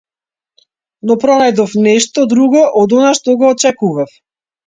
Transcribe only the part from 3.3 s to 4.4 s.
го очекував.